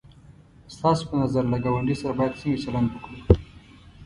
[0.75, 3.17] ستاسو په نظر له گاونډي سره باید څنگه چلند وکړو؟